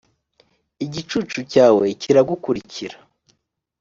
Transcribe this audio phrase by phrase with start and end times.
[0.85, 2.97] igicucu cyawe kiragukurikira,